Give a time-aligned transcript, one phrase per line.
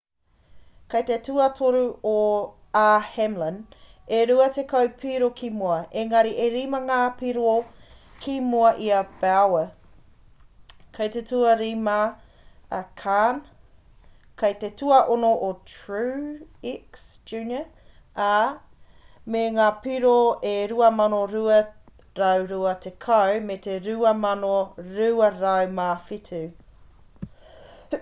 [0.91, 1.83] kei te tuatoru
[2.79, 3.57] a hamlin
[4.19, 7.51] e rua tekau piro ki muri engari e rima ngā piro
[8.23, 9.67] ki mua i a bowyer
[10.97, 11.97] kei te tuarima
[12.79, 13.53] a kahne
[14.43, 17.61] kei te tuaono a truex jr
[18.29, 18.31] ā
[19.35, 20.15] me ngā piro
[20.55, 20.55] e
[21.01, 26.43] 2,220 me te 2,207